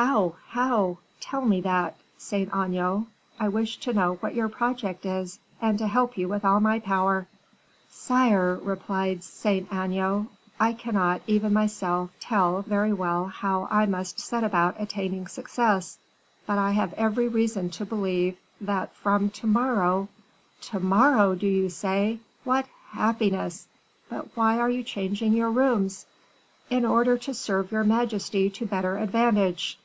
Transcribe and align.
"How 0.00 0.36
how? 0.50 0.98
tell 1.18 1.40
me 1.44 1.60
that, 1.62 1.96
Saint 2.18 2.50
Aignan. 2.54 3.08
I 3.40 3.48
wish 3.48 3.78
to 3.78 3.92
know 3.92 4.14
what 4.20 4.36
your 4.36 4.48
project 4.48 5.04
is, 5.04 5.40
and 5.60 5.76
to 5.80 5.88
help 5.88 6.16
you 6.16 6.28
with 6.28 6.44
all 6.44 6.60
my 6.60 6.78
power." 6.78 7.26
"Sire," 7.90 8.54
replied 8.62 9.24
Saint 9.24 9.66
Aignan, 9.72 10.28
"I 10.60 10.72
cannot, 10.74 11.22
even 11.26 11.52
myself, 11.52 12.10
tell 12.20 12.62
very 12.62 12.92
well 12.92 13.26
how 13.26 13.66
I 13.72 13.86
must 13.86 14.20
set 14.20 14.44
about 14.44 14.76
attaining 14.78 15.26
success; 15.26 15.98
but 16.46 16.58
I 16.58 16.70
have 16.70 16.92
every 16.92 17.26
reason 17.26 17.68
to 17.70 17.84
believe 17.84 18.36
that 18.60 18.94
from 18.94 19.30
to 19.30 19.48
morrow" 19.48 20.06
"To 20.70 20.78
morrow, 20.78 21.34
do 21.34 21.48
you 21.48 21.68
say! 21.70 22.20
What 22.44 22.66
happiness! 22.92 23.66
But 24.08 24.36
why 24.36 24.60
are 24.60 24.70
you 24.70 24.84
changing 24.84 25.32
your 25.32 25.50
rooms?" 25.50 26.06
"In 26.70 26.84
order 26.84 27.18
to 27.18 27.34
serve 27.34 27.72
your 27.72 27.82
majesty 27.82 28.48
to 28.50 28.64
better 28.64 28.96
advantage." 28.98 29.76